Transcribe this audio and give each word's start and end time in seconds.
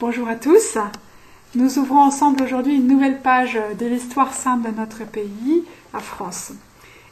Bonjour 0.00 0.28
à 0.28 0.36
tous. 0.36 0.78
Nous 1.56 1.80
ouvrons 1.80 1.98
ensemble 1.98 2.44
aujourd'hui 2.44 2.76
une 2.76 2.86
nouvelle 2.86 3.20
page 3.20 3.58
de 3.80 3.84
l'histoire 3.84 4.32
sainte 4.32 4.62
de 4.62 4.70
notre 4.70 5.04
pays, 5.04 5.64
la 5.92 5.98
France. 5.98 6.52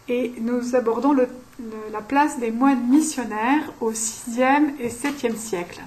Et 0.08 0.32
nous 0.40 0.76
abordons 0.76 1.12
la 1.12 2.00
place 2.00 2.38
des 2.38 2.52
moines 2.52 2.86
missionnaires 2.86 3.72
au 3.80 3.90
6e 3.90 4.68
et 4.78 4.88
7e 4.88 5.34
siècle. 5.34 5.80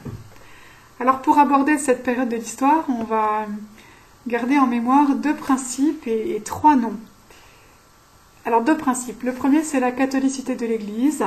Alors 0.99 1.21
pour 1.21 1.39
aborder 1.39 1.77
cette 1.77 2.04
période 2.04 2.27
de 2.27 2.36
l'histoire, 2.36 2.84
on 2.89 3.05
va 3.05 3.45
garder 4.27 4.57
en 4.57 4.68
mémoire 4.68 5.16
deux 5.16 5.36
principes 5.36 6.05
et, 6.05 6.41
trois 6.43 6.75
noms. 6.75 7.00
Alors 8.43 8.61
deux 8.61 8.75
principes. 8.75 9.23
Le 9.23 9.31
premier, 9.31 9.63
c'est 9.63 9.79
la 9.79 9.93
catholicité 9.93 10.55
de 10.55 10.66
l'Église, 10.66 11.23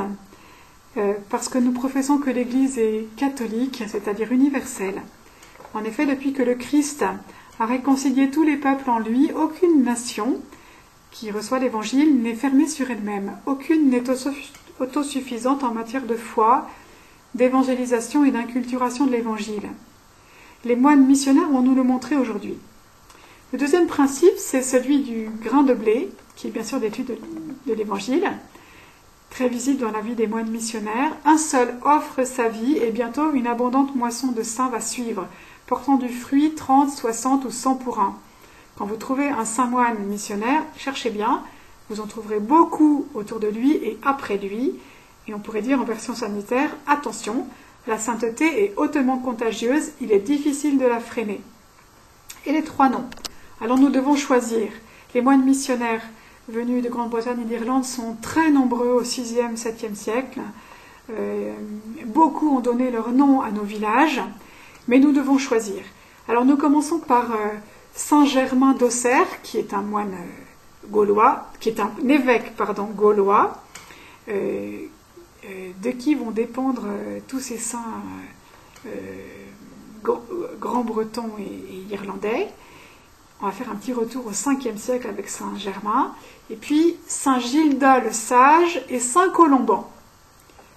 euh, 0.99 1.15
parce 1.31 1.49
que 1.49 1.57
nous 1.57 1.73
professons 1.73 2.19
que 2.19 2.29
l'Église 2.29 2.79
est 2.79 3.07
catholique, 3.17 3.85
c'est-à-dire 3.89 4.33
universelle. 4.33 5.01
En 5.75 5.85
effet, 5.85 6.07
depuis 6.07 6.33
que 6.33 6.43
le 6.43 6.55
Christ 6.55 7.05
a 7.59 7.67
réconcilié 7.67 8.31
tous 8.31 8.43
les 8.43 8.57
peuples 8.57 8.91
en 8.91 8.99
lui, 8.99 9.31
aucune 9.33 9.83
nation 9.85 10.39
qui 11.11 11.31
reçoit 11.31 11.59
l'Évangile 11.59 12.21
n'est 12.23 12.35
fermée 12.35 12.67
sur 12.67 12.91
elle-même. 12.91 13.37
Aucune 13.47 13.91
n'est 13.91 14.05
autosuffisante 14.81 15.63
en 15.63 15.73
matière 15.73 16.07
de 16.07 16.17
foi, 16.17 16.69
d'évangélisation 17.35 18.25
et 18.25 18.31
d'inculturation 18.31 19.07
de 19.07 19.13
l'Évangile. 19.13 19.69
Les 20.65 20.77
moines 20.77 21.07
missionnaires 21.07 21.49
vont 21.49 21.63
nous 21.63 21.75
le 21.75 21.83
montrer 21.83 22.17
aujourd'hui. 22.17 22.55
Le 23.53 23.59
deuxième 23.59 23.87
principe, 23.87 24.37
c'est 24.37 24.63
celui 24.63 25.01
du 25.01 25.29
grain 25.43 25.63
de 25.63 25.75
blé, 25.75 26.11
qui 26.37 26.49
est 26.49 26.51
bien 26.51 26.65
sûr 26.65 26.81
d'étude 26.81 27.19
de 27.67 27.73
l'Évangile, 27.73 28.31
très 29.33 29.49
visible 29.49 29.81
dans 29.81 29.91
la 29.91 30.03
vie 30.03 30.15
des 30.15 30.27
moines 30.27 30.51
missionnaires. 30.51 31.17
Un 31.25 31.39
seul 31.39 31.75
offre 31.87 32.23
sa 32.25 32.51
vie 32.51 32.77
et 32.77 32.91
bientôt 32.91 33.33
une 33.33 33.47
abondante 33.47 33.97
moisson 33.97 34.27
de 34.29 34.43
saints 34.43 34.69
va 34.69 34.81
suivre 34.83 35.27
portant 35.67 35.97
du 35.97 36.11
fruit 36.11 36.55
30, 36.55 36.91
60 36.91 37.47
ou 37.47 37.51
100 37.51 37.77
pour 37.77 37.99
un. 37.99 38.15
Quand 38.77 38.85
vous 38.85 38.97
trouvez 38.97 39.29
un 39.29 39.47
saint 39.47 39.65
moine 39.65 40.05
missionnaire, 40.05 40.63
cherchez 40.77 41.09
bien, 41.09 41.43
vous 41.89 42.01
en 42.01 42.07
trouverez 42.07 42.41
beaucoup 42.41 43.07
autour 43.15 43.41
de 43.41 43.49
lui 43.49 43.73
et 43.73 43.99
après 44.05 44.37
lui. 44.37 44.75
Et 45.27 45.33
on 45.33 45.39
pourrait 45.39 45.63
dire 45.63 45.81
en 45.81 45.85
version 45.85 46.15
sanitaire, 46.15 46.69
attention, 46.87 47.47
la 47.87 47.97
sainteté 47.97 48.65
est 48.65 48.75
hautement 48.77 49.17
contagieuse, 49.17 49.93
il 50.03 50.13
est 50.13 50.19
difficile 50.19 50.77
de 50.77 50.87
la 50.87 51.01
freiner. 51.01 51.41
Et 52.45 52.53
les 52.53 52.65
trois 52.65 52.91
noms. 52.91 53.09
Alors 53.63 53.79
nous 53.79 53.89
devons 53.89 54.15
choisir. 54.15 54.69
Les 55.15 55.23
moines 55.23 55.45
missionnaires 55.45 56.03
venus 56.49 56.83
de 56.83 56.89
Grande-Bretagne 56.89 57.41
et 57.43 57.45
d'Irlande 57.45 57.85
sont 57.85 58.17
très 58.21 58.51
nombreux 58.51 58.89
au 58.89 59.03
6e, 59.03 59.57
7e 59.57 59.95
siècle. 59.95 60.41
Euh, 61.11 61.53
beaucoup 62.07 62.57
ont 62.57 62.61
donné 62.61 62.91
leur 62.91 63.11
nom 63.11 63.41
à 63.41 63.51
nos 63.51 63.63
villages. 63.63 64.21
Mais 64.89 64.99
nous 64.99 65.13
devons 65.13 65.39
choisir. 65.39 65.83
Alors 66.29 66.45
nous 66.45 66.57
commençons 66.57 66.99
par 66.99 67.33
euh, 67.33 67.49
Saint 67.95 68.25
Germain 68.25 68.73
d'Auxerre, 68.73 69.43
qui 69.43 69.59
est 69.59 69.75
un 69.75 69.83
moine 69.83 70.15
euh, 70.15 70.89
gaulois, 70.89 71.49
qui 71.61 71.69
est 71.69 71.81
un 71.81 71.93
évêque 72.09 72.57
pardon 72.57 72.85
gaulois, 72.85 73.63
de 74.29 75.91
qui 75.91 76.15
vont 76.15 76.31
dépendre 76.31 76.87
tous 77.27 77.41
ces 77.41 77.59
saints 77.59 78.03
grands 80.03 80.85
bretons 80.85 81.31
et, 81.39 81.93
irlandais. 81.93 82.49
On 83.41 83.47
va 83.47 83.53
faire 83.53 83.71
un 83.71 83.75
petit 83.75 83.93
retour 83.93 84.27
au 84.27 84.31
5e 84.31 84.77
siècle 84.77 85.09
avec 85.09 85.29
Saint 85.29 85.57
Germain, 85.57 86.15
et 86.53 86.57
puis 86.57 86.97
Saint 87.07 87.39
Gilda 87.39 88.01
le 88.01 88.13
Sage 88.13 88.85
et 88.91 89.01
Saint 89.01 89.31
Colomban. 89.31 89.91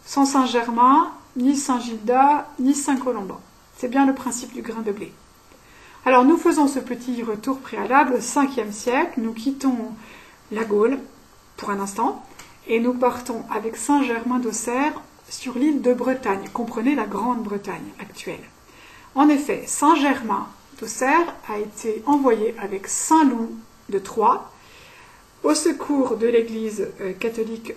Sans 0.06 0.24
Saint 0.26 0.46
Germain, 0.46 1.12
ni 1.36 1.58
Saint 1.58 1.82
Gilda, 1.82 2.48
ni 2.60 2.74
Saint 2.74 2.96
Colomban. 2.96 3.42
C'est 3.78 3.90
bien 3.90 4.06
le 4.06 4.14
principe 4.14 4.54
du 4.54 4.62
grain 4.62 4.82
de 4.84 4.94
blé. 4.94 5.12
Alors 6.06 6.24
nous 6.24 6.38
faisons 6.38 6.70
ce 6.70 6.80
petit 6.80 7.22
retour 7.24 7.60
préalable 7.60 8.14
au 8.14 8.20
5e 8.20 8.72
siècle, 8.72 9.20
nous 9.20 9.34
quittons 9.34 9.76
la 10.54 10.64
Gaule 10.64 10.98
pour 11.58 11.72
un 11.72 11.82
instant 11.82 12.24
et 12.68 12.80
nous 12.80 12.94
partons 12.94 13.44
avec 13.54 13.76
Saint 13.76 14.02
Germain 14.02 14.40
d'Auxerre 14.40 14.94
sur 15.28 15.56
l'île 15.56 15.82
de 15.82 15.94
Bretagne, 15.94 16.48
comprenez 16.54 16.96
la 16.96 17.06
Grande-Bretagne 17.06 17.92
actuelle. 18.00 18.44
En 19.14 19.28
effet, 19.28 19.66
Saint 19.68 19.96
Germain 19.96 20.48
d'Auxerre 20.80 21.36
a 21.50 21.58
été 21.58 22.02
envoyé 22.06 22.56
avec 22.62 22.88
Saint 22.88 23.26
Loup 23.26 23.52
de 23.90 24.00
Troyes 24.00 24.50
au 25.46 25.54
secours 25.54 26.18
de 26.18 26.26
l'Église 26.28 26.88
euh, 27.02 27.14
catholique 27.14 27.74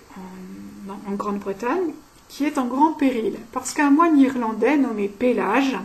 en 1.07 1.13
Grande-Bretagne 1.13 1.93
qui 2.27 2.45
est 2.45 2.57
en 2.57 2.65
grand 2.65 2.93
péril, 2.93 3.37
parce 3.51 3.73
qu'un 3.73 3.89
moine 3.91 4.19
irlandais 4.19 4.77
nommé 4.77 5.07
Pélage 5.07 5.77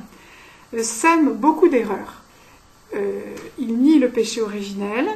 euh, 0.74 0.82
sème 0.82 1.32
beaucoup 1.32 1.68
d'erreurs. 1.68 2.22
Euh, 2.94 3.20
il 3.58 3.78
nie 3.78 3.98
le 3.98 4.08
péché 4.08 4.40
originel 4.40 5.08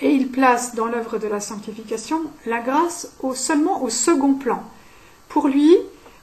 et 0.00 0.10
il 0.10 0.28
place 0.28 0.74
dans 0.74 0.86
l'œuvre 0.86 1.18
de 1.18 1.28
la 1.28 1.40
sanctification 1.40 2.20
la 2.46 2.60
grâce 2.60 3.12
seulement 3.34 3.82
au 3.82 3.88
second 3.88 4.34
plan. 4.34 4.62
Pour 5.28 5.48
lui, 5.48 5.76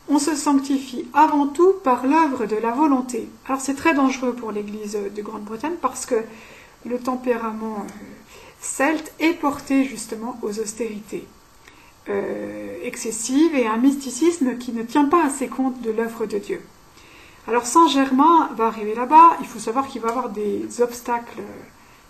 on 0.08 0.20
se 0.20 0.36
sanctifie 0.36 1.08
avant 1.14 1.48
tout 1.48 1.74
par 1.84 2.06
l'œuvre 2.06 2.46
de 2.46 2.56
la 2.56 2.72
volonté. 2.72 3.28
Alors 3.48 3.60
c'est 3.60 3.76
très 3.76 3.96
dangereux 3.96 4.34
pour 4.34 4.52
l'Église 4.52 4.98
de 5.16 5.22
Grande-Bretagne 5.22 5.78
parce 5.82 6.06
que 6.06 6.16
le 6.86 7.00
tempérament 7.00 7.86
celte 8.66 9.14
est 9.20 9.34
porté 9.34 9.86
justement 9.86 10.38
aux 10.42 10.60
austérités. 10.60 11.28
Euh, 12.10 12.78
excessive 12.84 13.56
et 13.56 13.68
un 13.68 13.78
mysticisme 13.78 14.58
qui 14.58 14.74
ne 14.74 14.84
tient 14.84 15.06
pas 15.06 15.26
assez 15.26 15.48
compte 15.48 15.82
de 15.82 15.92
l'œuvre 15.92 16.26
de 16.26 16.38
Dieu. 16.40 16.62
Alors 17.48 17.66
Saint 17.66 17.88
Germain 17.88 18.50
va 18.56 18.66
arriver 18.66 18.96
là-bas, 18.96 19.38
il 19.40 19.46
faut 19.46 19.60
savoir 19.60 19.88
qu'il 19.88 20.02
va 20.02 20.10
avoir 20.10 20.30
des 20.30 20.82
obstacles 20.82 21.44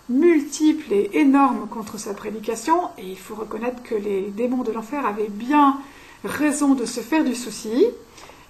multiples 0.08 0.92
et 0.92 1.10
énormes 1.20 1.66
contre 1.68 1.98
sa 1.98 2.14
prédication, 2.14 2.88
et 2.96 3.06
il 3.06 3.18
faut 3.18 3.34
reconnaître 3.34 3.82
que 3.82 3.94
les 3.94 4.22
démons 4.22 4.62
de 4.62 4.72
l'enfer 4.72 5.04
avaient 5.04 5.28
bien 5.28 5.78
raison 6.24 6.74
de 6.74 6.86
se 6.86 7.00
faire 7.00 7.24
du 7.24 7.34
souci 7.34 7.86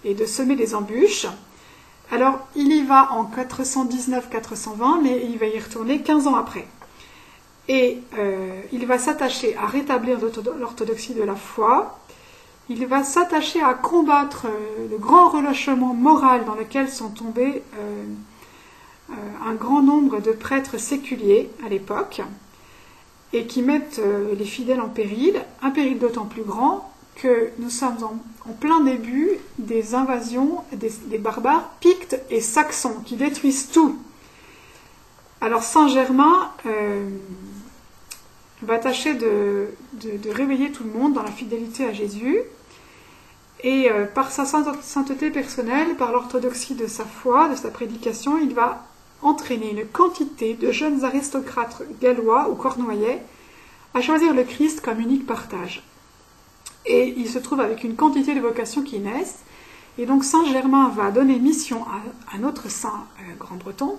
et 0.05 0.15
de 0.15 0.27
semer 0.27 0.55
des 0.55 0.75
embûches. 0.75 1.27
Alors 2.12 2.39
il 2.55 2.72
y 2.72 2.83
va 2.83 3.12
en 3.12 3.25
419-420, 3.25 5.03
mais 5.03 5.27
il 5.28 5.39
va 5.39 5.47
y 5.47 5.59
retourner 5.59 6.03
15 6.03 6.28
ans 6.28 6.37
après 6.37 6.66
et 7.69 7.99
euh, 8.19 8.60
il 8.72 8.87
va 8.87 8.99
s'attacher 8.99 9.56
à 9.56 9.66
rétablir 9.66 10.19
l'orthodoxie 10.59 11.15
de 11.15 11.22
la 11.22 11.34
foi, 11.34 11.99
il 12.69 12.87
va 12.87 13.03
s'attacher 13.03 13.60
à 13.60 13.75
combattre 13.75 14.47
euh, 14.47 14.88
le 14.91 14.99
grand 14.99 15.31
relâchement 15.31 15.94
moral 15.94 16.44
dans 16.44 16.54
lequel 16.54 16.88
sont 16.88 17.10
tombés 17.10 17.62
euh, 17.78 18.04
un 19.44 19.54
grand 19.54 19.82
nombre 19.82 20.21
de 20.21 20.32
prêtres 20.32 20.78
séculiers 20.78 21.49
à 21.65 21.69
l'époque, 21.69 22.22
et 23.32 23.47
qui 23.47 23.62
mettent 23.62 24.00
les 24.37 24.44
fidèles 24.44 24.81
en 24.81 24.88
péril, 24.88 25.41
un 25.62 25.71
péril 25.71 25.98
d'autant 25.98 26.25
plus 26.25 26.43
grand 26.43 26.93
que 27.16 27.50
nous 27.59 27.71
sommes 27.71 27.98
en, 28.03 28.53
plein 28.53 28.81
début 28.81 29.31
des 29.59 29.94
invasions 29.94 30.62
des, 30.72 31.19
barbares 31.19 31.71
pictes 31.81 32.21
et 32.31 32.41
saxons 32.41 33.00
qui 33.04 33.16
détruisent 33.16 33.71
tout. 33.71 33.98
Alors 35.41 35.62
Saint 35.62 35.88
Va 38.66 38.78
tâcher 38.78 39.15
de, 39.15 39.69
réveiller 40.31 40.72
tout 40.72 40.82
le 40.82 40.91
monde 40.91 41.15
dans 41.15 41.22
la 41.22 41.31
fidélité 41.31 41.84
à 41.84 41.93
Jésus. 41.93 42.41
Et 43.62 43.91
euh, 43.91 44.06
par 44.06 44.31
sa 44.31 44.44
sainteté 44.44 45.31
personnelle, 45.31 45.97
par 45.97 46.12
l'orthodoxie 46.12 46.75
de 46.75 46.87
sa 46.87 47.04
foi, 47.04 47.49
de 47.49 47.54
sa 47.54 47.71
prédication, 47.71 48.38
il 48.38 48.54
va 48.54 48.84
entraîner 49.22 49.71
une 49.71 49.87
quantité 49.87 50.54
de 50.54 50.72
jeunes 50.72 51.04
aristocrates 51.04 51.82
gallois 52.00 52.50
ou 52.50 52.54
cornoyais 52.54 53.22
à 53.94 54.00
choisir 54.00 54.34
le 54.34 54.43
Christ 54.43 54.81
comme 54.81 55.00
unique 55.00 55.27
partage. 55.27 55.83
Et 56.84 57.15
il 57.16 57.28
se 57.28 57.38
trouve 57.38 57.60
avec 57.60 57.83
une 57.84 57.97
quantité 57.97 58.34
de 58.34 58.41
vocations 58.41 58.83
qui 58.83 58.98
naissent. 58.98 59.41
Et 59.98 60.06
donc 60.06 60.25
Saint 60.25 60.44
Germain 60.44 60.88
va 60.91 61.10
donner 61.10 61.38
mission 61.38 61.84
à 61.84 62.37
un 62.37 62.43
autre 62.44 62.69
saint 62.69 63.07
euh, 63.21 63.34
grand-breton, 63.39 63.97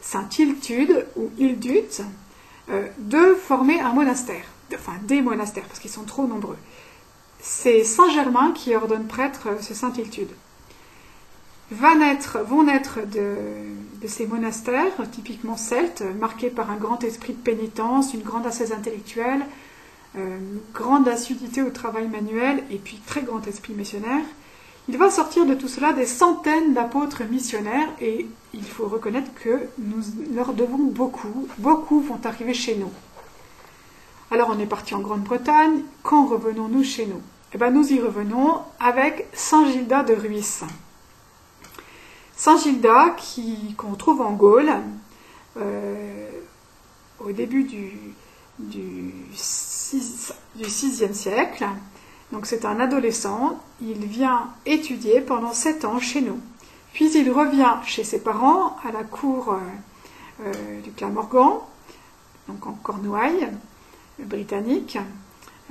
Saint 0.00 0.28
Hiltude 0.36 1.06
ou 1.16 1.30
Hildut, 1.38 2.00
euh, 2.00 2.04
de 2.68 3.34
former 3.34 3.80
un 3.80 3.92
monastère, 3.92 4.44
enfin 4.74 4.94
des 5.02 5.20
monastères, 5.20 5.64
parce 5.64 5.80
qu'ils 5.80 5.90
sont 5.90 6.04
trop 6.04 6.26
nombreux. 6.26 6.56
C'est 7.46 7.84
Saint 7.84 8.08
Germain 8.08 8.52
qui 8.52 8.74
ordonne 8.74 9.06
prêtre 9.06 9.48
euh, 9.48 9.60
ce 9.60 9.74
Saint-Hiltude. 9.74 10.30
Va 11.70 11.94
naître, 11.94 12.38
vont 12.38 12.62
naître 12.62 13.00
de, 13.06 14.08
ces 14.08 14.26
monastères, 14.26 14.94
typiquement 15.12 15.58
celtes, 15.58 16.02
marqués 16.18 16.48
par 16.48 16.70
un 16.70 16.76
grand 16.76 17.04
esprit 17.04 17.34
de 17.34 17.38
pénitence, 17.38 18.14
une 18.14 18.22
grande 18.22 18.46
assise 18.46 18.72
intellectuelle, 18.72 19.44
euh, 20.16 20.38
grande 20.72 21.06
assiduité 21.06 21.60
au 21.60 21.68
travail 21.68 22.08
manuel 22.08 22.64
et 22.70 22.78
puis 22.78 22.98
très 23.06 23.20
grand 23.20 23.46
esprit 23.46 23.74
missionnaire. 23.74 24.24
Il 24.88 24.98
va 24.98 25.10
sortir 25.10 25.46
de 25.46 25.54
tout 25.54 25.68
cela 25.68 25.94
des 25.94 26.04
centaines 26.04 26.74
d'apôtres 26.74 27.24
missionnaires 27.24 27.88
et 28.00 28.26
il 28.52 28.64
faut 28.64 28.86
reconnaître 28.86 29.32
que 29.34 29.68
nous 29.78 30.02
leur 30.34 30.52
devons 30.52 30.84
beaucoup. 30.84 31.48
Beaucoup 31.58 32.00
vont 32.00 32.20
arriver 32.24 32.52
chez 32.52 32.76
nous. 32.76 32.92
Alors 34.30 34.50
on 34.50 34.58
est 34.58 34.66
parti 34.66 34.94
en 34.94 35.00
Grande-Bretagne. 35.00 35.82
Quand 36.02 36.26
revenons-nous 36.26 36.84
chez 36.84 37.06
nous? 37.06 37.22
Eh 37.54 37.58
bien 37.58 37.70
nous 37.70 37.92
y 37.92 37.98
revenons 37.98 38.60
avec 38.78 39.26
Saint 39.32 39.70
Gilda 39.70 40.02
de 40.02 40.12
Ruisse. 40.12 40.64
Saint 42.36 42.58
Gilda, 42.58 43.16
qu'on 43.78 43.94
trouve 43.94 44.20
en 44.20 44.32
Gaule, 44.32 44.72
au 47.20 47.32
début 47.32 47.64
du, 47.64 47.92
du, 48.58 49.14
6, 49.32 50.34
du 50.56 50.64
6e 50.64 51.14
siècle. 51.14 51.64
Donc 52.34 52.46
c'est 52.46 52.64
un 52.64 52.80
adolescent, 52.80 53.60
il 53.80 54.06
vient 54.06 54.48
étudier 54.66 55.20
pendant 55.20 55.52
7 55.52 55.84
ans 55.84 56.00
chez 56.00 56.20
nous. 56.20 56.40
Puis 56.92 57.12
il 57.12 57.30
revient 57.30 57.76
chez 57.86 58.02
ses 58.02 58.18
parents 58.18 58.76
à 58.84 58.90
la 58.90 59.04
cour 59.04 59.52
euh, 59.52 59.58
euh, 60.44 60.80
du 60.80 60.90
clan 60.90 61.10
Morgan, 61.10 61.60
donc 62.48 62.66
en 62.66 62.72
Cornouailles, 62.72 63.48
britannique. 64.18 64.98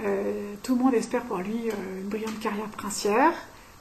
Euh, 0.05 0.53
tout 0.63 0.77
le 0.77 0.83
monde 0.85 0.93
espère 0.93 1.23
pour 1.23 1.39
lui 1.39 1.69
une 1.99 2.07
brillante 2.07 2.39
carrière 2.39 2.69
princière, 2.69 3.33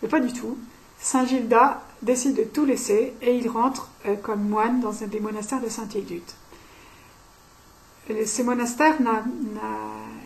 mais 0.02 0.08
pas 0.08 0.19
du 0.19 0.32
tout. 0.32 0.58
Saint 0.99 1.25
Gilda 1.25 1.85
décide 2.02 2.35
de 2.35 2.43
tout 2.43 2.64
laisser 2.64 3.14
et 3.23 3.37
il 3.37 3.49
rentre 3.49 3.90
comme 4.25 4.49
moine 4.49 4.81
dans 4.81 5.05
un 5.05 5.06
des 5.06 5.20
monastères 5.20 5.61
de 5.61 5.69
Saint-Hildude 5.69 6.32
ces 8.25 8.43
monastères 8.43 9.00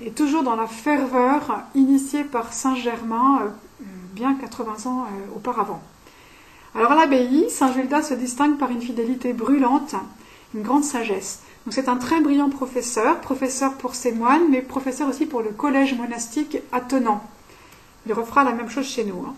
est 0.04 0.16
toujours 0.16 0.42
dans 0.42 0.56
la 0.56 0.66
ferveur 0.66 1.62
initiée 1.74 2.24
par 2.24 2.52
Saint 2.52 2.74
Germain 2.74 3.40
euh, 3.42 3.84
bien 4.12 4.34
80 4.34 4.90
ans 4.90 5.04
euh, 5.04 5.36
auparavant. 5.36 5.82
Alors 6.74 6.92
à 6.92 6.94
l'abbaye, 6.94 7.48
Saint 7.50 7.72
Gilda 7.72 8.02
se 8.02 8.14
distingue 8.14 8.58
par 8.58 8.70
une 8.70 8.82
fidélité 8.82 9.32
brûlante, 9.32 9.94
une 10.54 10.62
grande 10.62 10.84
sagesse. 10.84 11.40
Donc 11.64 11.74
c'est 11.74 11.88
un 11.88 11.96
très 11.96 12.20
brillant 12.20 12.50
professeur, 12.50 13.20
professeur 13.20 13.74
pour 13.74 13.94
ses 13.94 14.12
moines, 14.12 14.48
mais 14.50 14.62
professeur 14.62 15.08
aussi 15.08 15.26
pour 15.26 15.42
le 15.42 15.50
collège 15.50 15.94
monastique 15.94 16.58
attenant. 16.72 17.22
Il 18.06 18.12
refera 18.12 18.44
la 18.44 18.52
même 18.52 18.70
chose 18.70 18.86
chez 18.86 19.04
nous. 19.04 19.24
Hein. 19.26 19.34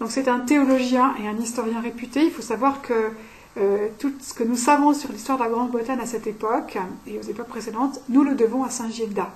Donc 0.00 0.10
c'est 0.10 0.28
un 0.28 0.40
théologien 0.40 1.14
et 1.22 1.28
un 1.28 1.36
historien 1.36 1.80
réputé. 1.80 2.24
Il 2.24 2.30
faut 2.30 2.42
savoir 2.42 2.82
que 2.82 3.10
euh, 3.56 3.88
tout 3.98 4.12
ce 4.20 4.34
que 4.34 4.44
nous 4.44 4.56
savons 4.56 4.94
sur 4.94 5.10
l'histoire 5.10 5.38
de 5.38 5.44
la 5.44 5.50
Grande-Bretagne 5.50 6.00
à 6.00 6.06
cette 6.06 6.26
époque 6.26 6.78
et 7.06 7.18
aux 7.18 7.22
époques 7.22 7.48
précédentes, 7.48 8.00
nous 8.08 8.22
le 8.22 8.34
devons 8.34 8.62
à 8.62 8.70
Saint 8.70 8.90
Gilda. 8.90 9.30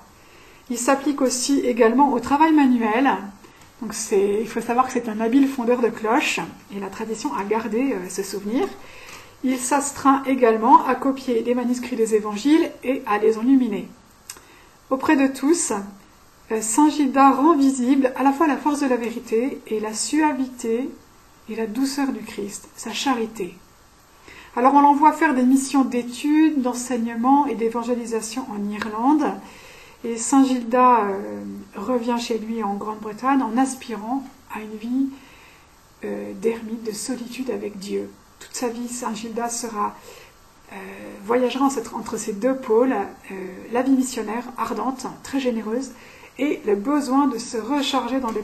Il 0.72 0.78
s'applique 0.78 1.20
aussi 1.20 1.60
également 1.60 2.14
au 2.14 2.18
travail 2.18 2.50
manuel. 2.50 3.10
Il 3.82 4.48
faut 4.48 4.62
savoir 4.62 4.86
que 4.86 4.92
c'est 4.94 5.10
un 5.10 5.20
habile 5.20 5.46
fondeur 5.46 5.82
de 5.82 5.88
cloches 5.88 6.40
et 6.74 6.80
la 6.80 6.86
tradition 6.86 7.30
a 7.34 7.44
gardé 7.44 7.92
euh, 7.92 8.08
ce 8.08 8.22
souvenir. 8.22 8.66
Il 9.44 9.58
s'astreint 9.58 10.22
également 10.24 10.82
à 10.86 10.94
copier 10.94 11.42
les 11.42 11.54
manuscrits 11.54 11.96
des 11.96 12.14
évangiles 12.14 12.70
et 12.84 13.02
à 13.04 13.18
les 13.18 13.36
enluminer. 13.36 13.86
Auprès 14.88 15.14
de 15.14 15.26
tous, 15.26 15.74
euh, 16.50 16.62
Saint 16.62 16.88
Gilda 16.88 17.32
rend 17.32 17.54
visible 17.54 18.10
à 18.16 18.22
la 18.22 18.32
fois 18.32 18.46
la 18.46 18.56
force 18.56 18.80
de 18.80 18.88
la 18.88 18.96
vérité 18.96 19.60
et 19.66 19.78
la 19.78 19.92
suavité 19.92 20.88
et 21.50 21.54
la 21.54 21.66
douceur 21.66 22.12
du 22.12 22.24
Christ, 22.24 22.70
sa 22.76 22.94
charité. 22.94 23.58
Alors 24.56 24.72
on 24.72 24.80
l'envoie 24.80 25.12
faire 25.12 25.34
des 25.34 25.44
missions 25.44 25.84
d'études, 25.84 26.62
d'enseignement 26.62 27.46
et 27.46 27.56
d'évangélisation 27.56 28.46
en 28.50 28.70
Irlande. 28.70 29.34
Et 30.04 30.16
Saint 30.16 30.44
Gilda 30.44 31.02
euh, 31.02 31.44
revient 31.76 32.16
chez 32.18 32.38
lui 32.38 32.62
en 32.62 32.74
Grande-Bretagne 32.74 33.42
en 33.42 33.56
aspirant 33.56 34.24
à 34.54 34.60
une 34.60 34.76
vie 34.76 35.08
euh, 36.04 36.32
d'ermite, 36.34 36.84
de 36.84 36.92
solitude 36.92 37.50
avec 37.50 37.78
Dieu. 37.78 38.10
Toute 38.40 38.54
sa 38.54 38.68
vie, 38.68 38.88
Saint 38.88 39.14
Gilda 39.14 39.48
sera 39.48 39.94
euh, 40.72 40.76
voyagera 41.24 41.68
entre 41.94 42.16
ces 42.16 42.32
deux 42.32 42.56
pôles, 42.56 42.94
la 43.72 43.82
vie 43.82 43.92
missionnaire 43.92 44.44
ardente, 44.56 45.06
très 45.22 45.38
généreuse, 45.38 45.90
et 46.38 46.60
le 46.66 46.74
besoin 46.74 47.28
de 47.28 47.38
se 47.38 47.58
recharger 47.58 48.20
dans 48.20 48.30
le 48.30 48.42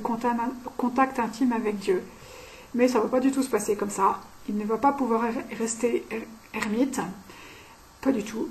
contact 0.77 1.19
intime 1.19 1.53
avec 1.53 1.79
Dieu. 1.79 2.05
Mais 2.75 2.87
ça 2.87 2.99
ne 2.99 3.05
va 3.05 3.09
pas 3.09 3.21
du 3.21 3.33
tout 3.33 3.43
se 3.43 3.49
passer 3.49 3.77
comme 3.77 3.91
ça 3.91 4.21
il 4.49 4.57
ne 4.57 4.65
va 4.65 4.79
pas 4.79 4.93
pouvoir 4.93 5.25
er-, 5.27 5.57
rester 5.57 6.05
er-, 6.11 6.27
ermite, 6.55 7.01
pas 8.01 8.13
du 8.13 8.25
tout, 8.25 8.49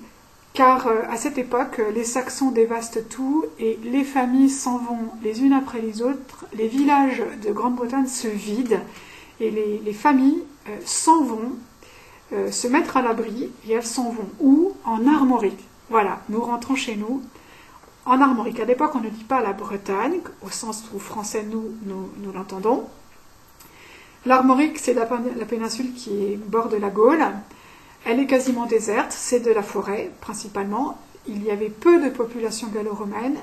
car 0.57 0.87
euh, 0.87 1.03
à 1.07 1.17
cette 1.17 1.37
époque, 1.37 1.79
les 1.93 2.03
Saxons 2.03 2.49
dévastent 2.49 3.07
tout 3.09 3.45
et 3.59 3.77
les 3.83 4.03
familles 4.03 4.49
s'en 4.49 4.79
vont 4.79 5.11
les 5.21 5.43
unes 5.43 5.53
après 5.53 5.81
les 5.81 6.01
autres, 6.01 6.45
les 6.55 6.67
villages 6.67 7.21
de 7.45 7.51
Grande-Bretagne 7.51 8.07
se 8.07 8.27
vident 8.27 8.79
et 9.39 9.51
les, 9.51 9.93
familles 9.93 10.41
euh, 10.67 10.75
s'en 10.83 11.21
vont 11.23 11.51
euh, 12.33 12.49
se 12.51 12.67
mettre 12.67 12.97
à 12.97 13.03
l'abri 13.03 13.51
et 13.67 13.73
elles 13.73 13.85
s'en 13.85 14.09
vont 14.09 14.29
où 14.39 14.71
En 14.83 15.05
Armorique. 15.05 15.63
Voilà, 15.91 16.21
nous 16.27 16.41
rentrons 16.41 16.73
chez 16.73 16.95
nous 16.95 17.21
en 18.07 18.19
Armorique. 18.19 18.59
À 18.59 18.65
l'époque, 18.65 18.95
on 18.95 19.01
ne 19.01 19.09
dit 19.09 19.25
pas 19.25 19.43
la 19.43 19.53
Bretagne, 19.53 20.21
au 20.41 20.49
sens 20.49 20.85
où 20.91 20.97
français 20.97 21.43
nous, 21.43 21.69
nous 21.85 22.31
l'entendons. 22.31 22.87
L'Armorique, 24.25 24.79
c'est 24.79 24.93
la, 24.93 25.05
péninsule 25.05 25.93
qui 25.93 26.35
borde 26.47 26.73
la 26.73 26.89
Gaule. 26.89 27.23
Elle 28.05 28.19
est 28.19 28.27
quasiment 28.27 28.65
déserte, 28.65 29.11
c'est 29.11 29.39
de 29.39 29.51
la 29.51 29.63
forêt 29.63 30.11
principalement. 30.21 30.97
Il 31.27 31.43
y 31.43 31.51
avait 31.51 31.69
peu 31.69 32.01
de 32.01 32.09
population 32.09 32.67
gallo-romaine 32.67 33.37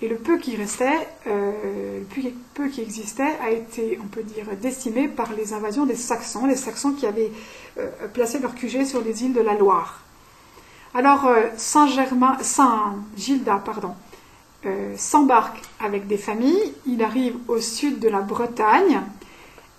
et 0.00 0.08
le 0.08 0.16
peu 0.16 0.38
qui 0.38 0.54
restait, 0.56 1.08
euh, 1.26 2.00
le 2.16 2.32
peu 2.54 2.68
qui 2.68 2.80
existait, 2.80 3.36
a 3.42 3.50
été, 3.50 3.98
on 4.02 4.06
peut 4.06 4.22
dire, 4.22 4.46
décimé 4.60 5.08
par 5.08 5.32
les 5.32 5.52
invasions 5.52 5.86
des 5.86 5.96
Saxons, 5.96 6.46
les 6.46 6.54
Saxons 6.54 6.92
qui 6.92 7.06
avaient 7.06 7.32
euh, 7.78 7.90
placé 8.14 8.38
leur 8.38 8.54
QG 8.54 8.84
sur 8.84 9.02
les 9.02 9.24
îles 9.24 9.32
de 9.32 9.40
la 9.40 9.54
Loire. 9.54 10.02
Alors 10.94 11.26
euh, 11.26 11.42
Saint-Germain, 11.56 12.38
Saint-Gilda, 12.40 13.62
pardon, 13.64 13.94
s'embarque 14.96 15.62
avec 15.80 16.06
des 16.06 16.18
familles. 16.18 16.74
Il 16.86 17.02
arrive 17.02 17.36
au 17.48 17.60
sud 17.60 18.00
de 18.00 18.08
la 18.08 18.20
Bretagne 18.20 19.00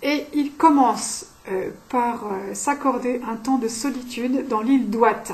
et 0.02 0.24
il 0.34 0.52
commence 0.52 1.26
euh, 1.48 1.70
par 1.88 2.26
euh, 2.26 2.52
s'accorder 2.52 3.22
un 3.26 3.36
temps 3.36 3.56
de 3.56 3.66
solitude 3.66 4.46
dans 4.48 4.60
l'île 4.60 4.90
d'Ouate. 4.90 5.32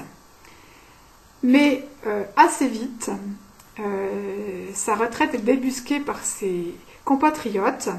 Mais 1.43 1.85
euh, 2.07 2.23
assez 2.37 2.69
vite, 2.69 3.11
sa 4.73 4.95
retraite 4.95 5.35
est 5.35 5.45
débusquée 5.45 6.01
par 6.01 6.25
ses 6.25 6.75
compatriotes, 7.05 7.91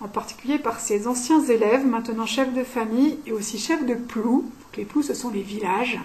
en 0.00 0.06
particulier 0.06 0.58
par 0.58 0.78
ses 0.78 1.08
anciens 1.08 1.42
élèves, 1.42 1.84
maintenant 1.84 2.26
chefs 2.26 2.52
de 2.52 2.62
famille 2.62 3.18
et 3.26 3.32
aussi 3.32 3.58
chefs 3.58 3.84
de 3.84 3.94
plou. 3.94 4.50
les 4.76 4.84
plous, 4.84 5.02
ce 5.02 5.14
sont 5.14 5.30
les 5.30 5.42
villages. 5.42 5.98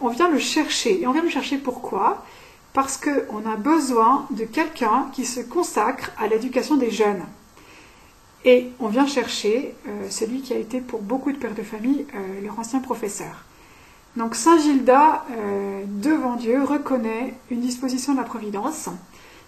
on 0.00 0.08
vient 0.08 0.28
le 0.28 0.38
chercher. 0.38 1.00
Et 1.00 1.06
on 1.08 1.12
vient 1.12 1.24
le 1.24 1.30
chercher 1.30 1.58
pourquoi? 1.58 2.24
Parce 2.74 2.96
qu'on 2.96 3.44
a 3.50 3.56
besoin 3.56 4.26
de 4.30 4.44
quelqu'un 4.44 5.08
qui 5.12 5.24
se 5.24 5.40
consacre 5.40 6.12
à 6.16 6.28
l'éducation 6.28 6.76
des 6.76 6.92
jeunes. 6.92 7.24
Et 8.48 8.70
on 8.78 8.86
vient 8.86 9.08
chercher 9.08 9.74
euh, 9.88 10.06
celui 10.08 10.40
qui 10.40 10.52
a 10.52 10.56
été 10.56 10.80
pour 10.80 11.02
beaucoup 11.02 11.32
de 11.32 11.36
pères 11.36 11.54
de 11.54 11.64
famille 11.64 12.06
euh, 12.14 12.40
leur 12.42 12.56
ancien 12.60 12.78
professeur. 12.78 13.44
Donc 14.16 14.36
Saint 14.36 14.56
Gilda, 14.58 15.24
euh, 15.32 15.82
devant 15.88 16.36
Dieu, 16.36 16.62
reconnaît 16.62 17.34
une 17.50 17.60
disposition 17.60 18.12
de 18.12 18.18
la 18.18 18.24
Providence. 18.24 18.88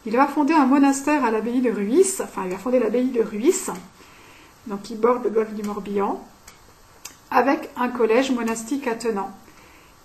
Il 0.05 0.17
va 0.17 0.27
fonder 0.27 0.53
un 0.53 0.67
monastère 0.67 1.25
à 1.25 1.31
l'abbaye 1.31 1.61
de 1.61 1.71
Ruis, 1.71 2.17
enfin 2.21 2.43
il 2.45 2.51
va 2.51 2.59
fonder 2.59 2.81
l'abbaye 2.81 3.11
de 3.11 3.23
Ruis, 3.23 3.67
donc 4.67 4.83
qui 4.83 4.97
borde 4.97 5.23
le 5.23 5.31
golfe 5.31 5.55
du 5.55 5.63
Morbihan, 5.63 6.21
avec 7.31 7.71
un 7.77 7.89
collège 7.89 8.33
monastique 8.33 8.89
attenant. 8.89 9.31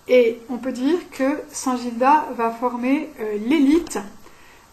Et 0.08 0.40
on 0.50 0.58
peut 0.58 0.72
dire 0.72 1.00
que 1.12 1.40
Saint 1.52 1.78
Gilda 1.78 2.28
va 2.36 2.52
former 2.52 3.10
l'élite 3.48 3.98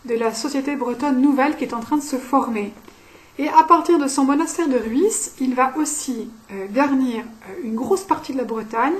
de 0.05 0.15
la 0.15 0.35
société 0.35 0.77
bretonne 0.77 1.21
nouvelle 1.21 1.57
qui 1.57 1.65
est 1.65 1.75
en 1.75 1.81
train 1.81 1.97
de 1.97 2.03
se 2.03 2.17
former. 2.17 2.73
Et 3.41 3.49
à 3.49 3.63
partir 3.63 3.99
de 3.99 4.07
son 4.07 4.25
monastère 4.25 4.69
de 4.69 4.77
Ruisse, 4.77 5.35
il 5.41 5.55
va 5.55 5.73
aussi 5.79 6.29
euh, 6.53 6.67
garnir 6.71 7.25
euh, 7.25 7.63
une 7.65 7.75
grosse 7.75 8.03
partie 8.03 8.35
de 8.35 8.37
la 8.37 8.45
Bretagne 8.45 8.93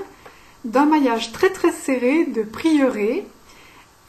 d'un 0.65 0.87
maillage 0.87 1.31
très 1.31 1.51
très 1.51 1.71
serré 1.71 2.25
de 2.25 2.41
prieurés, 2.41 3.27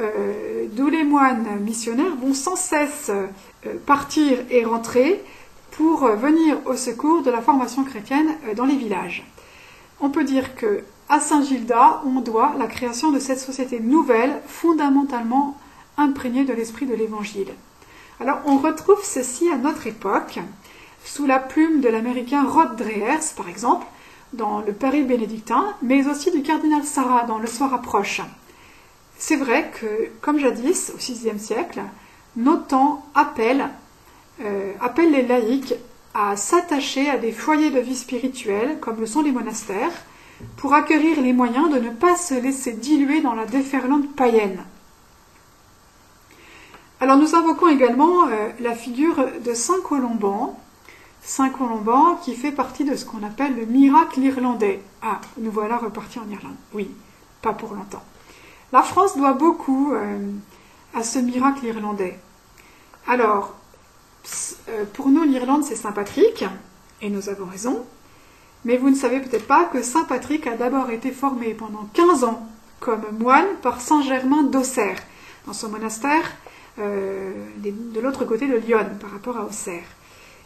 euh, 0.00 0.64
d'où 0.72 0.88
les 0.88 1.04
moines 1.04 1.60
missionnaires 1.60 2.16
vont 2.18 2.32
sans 2.32 2.56
cesse 2.56 3.10
partir 3.84 4.38
et 4.48 4.64
rentrer 4.64 5.22
pour 5.72 6.06
venir 6.06 6.56
au 6.64 6.76
secours 6.76 7.20
de 7.20 7.30
la 7.30 7.42
formation 7.42 7.84
chrétienne 7.84 8.34
dans 8.56 8.64
les 8.64 8.76
villages. 8.76 9.26
On 10.00 10.08
peut 10.08 10.24
dire 10.24 10.56
que 10.56 10.80
à 11.10 11.20
Saint-Gilda, 11.20 12.00
on 12.06 12.20
doit 12.20 12.54
la 12.58 12.68
création 12.68 13.10
de 13.10 13.18
cette 13.18 13.38
société 13.38 13.80
nouvelle, 13.80 14.40
fondamentalement 14.46 15.58
imprégnée 15.98 16.46
de 16.46 16.54
l'esprit 16.54 16.86
de 16.86 16.94
l'Évangile. 16.94 17.52
Alors 18.22 18.38
on 18.44 18.58
retrouve 18.58 19.02
ceci 19.02 19.50
à 19.50 19.56
notre 19.56 19.88
époque, 19.88 20.38
sous 21.04 21.26
la 21.26 21.40
plume 21.40 21.80
de 21.80 21.88
l'américain 21.88 22.44
Rod 22.44 22.76
Dreers, 22.76 23.34
par 23.36 23.48
exemple, 23.48 23.84
dans 24.32 24.60
le 24.60 24.72
Paris 24.72 25.02
bénédictin, 25.02 25.74
mais 25.82 26.06
aussi 26.06 26.30
du 26.30 26.40
cardinal 26.42 26.84
Sarah 26.84 27.24
dans 27.24 27.38
Le 27.38 27.48
Soir 27.48 27.74
approche. 27.74 28.20
C'est 29.18 29.34
vrai 29.34 29.72
que, 29.74 30.08
comme 30.20 30.38
jadis, 30.38 30.92
au 30.94 30.98
VIe 30.98 31.36
siècle, 31.40 31.80
nos 32.36 32.58
temps 32.58 33.04
appellent, 33.16 33.70
euh, 34.40 34.72
appellent 34.80 35.10
les 35.10 35.26
laïcs 35.26 35.74
à 36.14 36.36
s'attacher 36.36 37.10
à 37.10 37.18
des 37.18 37.32
foyers 37.32 37.70
de 37.70 37.80
vie 37.80 37.96
spirituelle, 37.96 38.78
comme 38.78 39.00
le 39.00 39.06
sont 39.06 39.22
les 39.22 39.32
monastères, 39.32 40.04
pour 40.58 40.74
acquérir 40.74 41.20
les 41.20 41.32
moyens 41.32 41.72
de 41.74 41.80
ne 41.80 41.90
pas 41.90 42.14
se 42.14 42.34
laisser 42.34 42.74
diluer 42.74 43.20
dans 43.20 43.34
la 43.34 43.46
déferlante 43.46 44.14
païenne. 44.14 44.62
Alors 47.02 47.16
nous 47.16 47.34
invoquons 47.34 47.66
également 47.66 48.28
euh, 48.28 48.50
la 48.60 48.76
figure 48.76 49.16
de 49.44 49.54
Saint 49.54 49.80
Colomban, 49.82 50.56
Saint-Colomban 51.20 52.14
qui 52.22 52.36
fait 52.36 52.52
partie 52.52 52.84
de 52.84 52.94
ce 52.94 53.04
qu'on 53.04 53.24
appelle 53.24 53.56
le 53.56 53.66
miracle 53.66 54.20
irlandais. 54.20 54.80
Ah, 55.02 55.20
nous 55.36 55.50
voilà 55.50 55.78
repartis 55.78 56.20
en 56.20 56.30
Irlande. 56.30 56.54
Oui, 56.72 56.88
pas 57.42 57.54
pour 57.54 57.74
longtemps. 57.74 58.04
La 58.70 58.84
France 58.84 59.16
doit 59.16 59.32
beaucoup 59.32 59.92
euh, 59.92 60.30
à 60.94 61.02
ce 61.02 61.18
miracle 61.18 61.66
irlandais. 61.66 62.20
Alors, 63.08 63.56
euh, 64.68 64.84
pour 64.92 65.08
nous, 65.08 65.24
l'Irlande, 65.24 65.64
c'est 65.64 65.74
Saint 65.74 65.90
Patrick, 65.90 66.44
et 67.00 67.10
nous 67.10 67.28
avons 67.28 67.46
raison. 67.46 67.84
Mais 68.64 68.76
vous 68.76 68.90
ne 68.90 68.94
savez 68.94 69.18
peut-être 69.18 69.48
pas 69.48 69.64
que 69.64 69.82
Saint 69.82 70.04
Patrick 70.04 70.46
a 70.46 70.56
d'abord 70.56 70.90
été 70.90 71.10
formé 71.10 71.52
pendant 71.54 71.88
15 71.94 72.22
ans 72.22 72.46
comme 72.78 73.02
moine 73.18 73.56
par 73.60 73.80
Saint 73.80 74.02
Germain 74.02 74.44
d'Auxerre, 74.44 75.00
dans 75.48 75.52
son 75.52 75.68
monastère 75.68 76.30
de 76.78 78.00
l'autre 78.00 78.24
côté 78.24 78.46
de 78.46 78.56
Lyon, 78.56 78.86
par 79.00 79.10
rapport 79.10 79.36
à 79.36 79.44
Auxerre. 79.44 79.84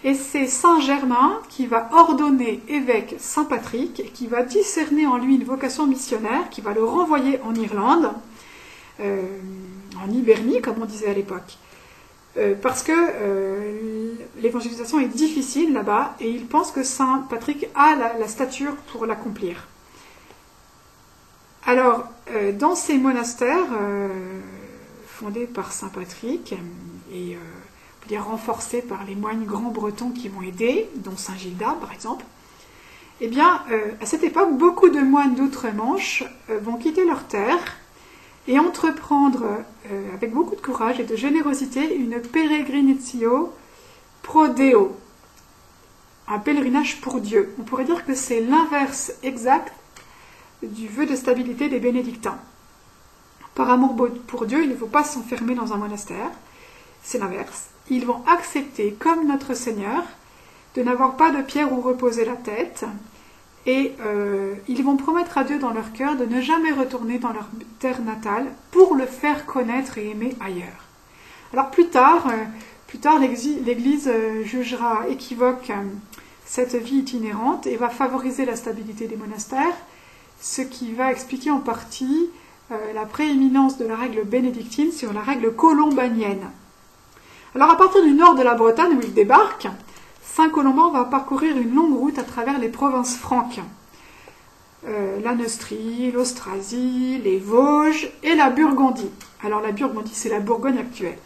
Et 0.04 0.14
c'est 0.14 0.46
Saint 0.46 0.80
Germain 0.80 1.40
qui 1.48 1.66
va 1.66 1.88
ordonner 1.92 2.62
évêque 2.68 3.16
Saint 3.18 3.44
Patrick, 3.44 4.12
qui 4.12 4.26
va 4.26 4.42
discerner 4.42 5.06
en 5.06 5.18
lui 5.18 5.36
une 5.36 5.44
vocation 5.44 5.86
missionnaire, 5.86 6.50
qui 6.50 6.60
va 6.60 6.74
le 6.74 6.84
renvoyer 6.84 7.40
en 7.42 7.54
Irlande, 7.54 8.10
euh, 9.00 9.22
en 10.04 10.10
Hibernie, 10.10 10.60
comme 10.60 10.76
on 10.80 10.84
disait 10.84 11.08
à 11.08 11.14
l'époque. 11.14 11.58
Euh, 12.38 12.54
parce 12.60 12.82
que 12.82 12.92
euh, 12.92 14.12
l'évangélisation 14.42 15.00
est 15.00 15.06
difficile 15.06 15.72
là-bas 15.72 16.16
et 16.20 16.28
il 16.28 16.46
pense 16.46 16.70
que 16.70 16.82
Saint 16.82 17.26
Patrick 17.30 17.66
a 17.74 17.94
la, 18.18 18.28
stature 18.28 18.76
pour 18.92 19.06
l'accomplir. 19.06 19.66
Alors, 21.64 22.04
euh, 22.30 22.52
dans 22.52 22.74
ces 22.74 22.98
monastères 22.98 23.64
fondés 25.18 25.46
par 25.46 25.72
Saint 25.72 25.88
Patrick 25.88 26.54
et 27.12 27.38
renforcés 28.18 28.82
par 28.82 29.04
les 29.04 29.14
moines 29.14 29.44
grands 29.44 29.70
bretons 29.70 30.10
qui 30.10 30.28
vont 30.28 30.42
aider, 30.42 30.88
dont 30.96 31.16
Saint 31.16 31.36
Gilda 31.36 31.76
par 31.80 31.92
exemple, 31.92 32.24
eh 33.20 33.28
bien, 33.28 33.62
à 34.00 34.06
cette 34.06 34.22
époque, 34.24 34.56
beaucoup 34.56 34.90
de 34.90 35.00
moines 35.00 35.34
d'outre-Manche 35.34 36.22
vont 36.48 36.76
quitter 36.76 37.04
leur 37.04 37.26
terre 37.26 37.78
et 38.48 38.58
entreprendre 38.58 39.44
euh, 39.90 40.14
avec 40.14 40.32
beaucoup 40.32 40.54
de 40.54 40.60
courage 40.60 41.00
et 41.00 41.04
de 41.04 41.16
générosité 41.16 41.96
une 41.96 42.20
peregrinatio 42.20 43.52
pro 44.22 44.48
Deo, 44.48 44.96
un 46.28 46.38
pèlerinage 46.38 47.00
pour 47.00 47.20
Dieu. 47.20 47.54
On 47.58 47.62
pourrait 47.62 47.84
dire 47.84 48.04
que 48.04 48.14
c'est 48.14 48.40
l'inverse 48.40 49.12
exact 49.22 49.72
du 50.62 50.88
vœu 50.88 51.06
de 51.06 51.16
stabilité 51.16 51.68
des 51.68 51.80
bénédictins. 51.80 52.38
Par 53.56 53.70
amour 53.70 53.96
pour 54.26 54.44
Dieu, 54.44 54.62
il 54.62 54.68
ne 54.68 54.76
faut 54.76 54.86
pas 54.86 55.02
s'enfermer 55.02 55.54
dans 55.54 55.72
un 55.72 55.78
monastère, 55.78 56.30
c'est 57.02 57.18
l'inverse. 57.18 57.70
Ils 57.88 58.04
vont 58.04 58.22
accepter, 58.26 58.94
comme 58.98 59.26
notre 59.26 59.54
Seigneur, 59.54 60.04
de 60.74 60.82
n'avoir 60.82 61.16
pas 61.16 61.30
de 61.30 61.40
pierre 61.40 61.72
où 61.72 61.80
reposer 61.80 62.26
la 62.26 62.36
tête, 62.36 62.84
et 63.64 63.94
euh, 64.04 64.54
ils 64.68 64.84
vont 64.84 64.98
promettre 64.98 65.38
à 65.38 65.44
Dieu 65.44 65.58
dans 65.58 65.72
leur 65.72 65.92
cœur 65.94 66.16
de 66.16 66.26
ne 66.26 66.42
jamais 66.42 66.70
retourner 66.70 67.18
dans 67.18 67.32
leur 67.32 67.48
terre 67.78 68.02
natale 68.02 68.46
pour 68.70 68.94
le 68.94 69.06
faire 69.06 69.46
connaître 69.46 69.96
et 69.96 70.10
aimer 70.10 70.36
ailleurs. 70.38 70.84
Alors 71.54 71.70
plus 71.70 71.88
tard, 71.88 72.26
euh, 72.28 72.44
plus 72.86 72.98
tard 72.98 73.18
l'Église 73.18 74.08
euh, 74.12 74.44
jugera 74.44 75.08
équivoque 75.08 75.72
cette 76.44 76.74
vie 76.74 76.98
itinérante 76.98 77.66
et 77.66 77.76
va 77.76 77.88
favoriser 77.88 78.44
la 78.44 78.54
stabilité 78.54 79.08
des 79.08 79.16
monastères, 79.16 79.74
ce 80.40 80.60
qui 80.60 80.92
va 80.92 81.10
expliquer 81.10 81.50
en 81.50 81.60
partie 81.60 82.28
la 82.70 83.06
prééminence 83.06 83.78
de 83.78 83.86
la 83.86 83.96
règle 83.96 84.24
bénédictine 84.24 84.92
sur 84.92 85.12
la 85.12 85.20
règle 85.20 85.54
colombanienne. 85.54 86.50
Alors 87.54 87.70
à 87.70 87.76
partir 87.76 88.02
du 88.02 88.12
nord 88.12 88.34
de 88.34 88.42
la 88.42 88.54
Bretagne 88.54 88.96
où 88.96 89.00
il 89.02 89.14
débarque, 89.14 89.68
Saint 90.22 90.50
Colomban 90.50 90.90
va 90.90 91.04
parcourir 91.04 91.56
une 91.56 91.74
longue 91.74 91.96
route 91.96 92.18
à 92.18 92.22
travers 92.22 92.58
les 92.58 92.68
provinces 92.68 93.16
franques. 93.16 93.60
Euh, 94.86 95.18
la 95.22 95.34
Neustrie, 95.34 96.12
l'Austrasie, 96.12 97.18
les 97.24 97.38
Vosges 97.38 98.10
et 98.22 98.34
la 98.34 98.50
Burgondie. 98.50 99.10
Alors 99.42 99.60
la 99.60 99.72
Burgondie, 99.72 100.14
c'est 100.14 100.28
la 100.28 100.40
Bourgogne 100.40 100.78
actuelle. 100.78 101.18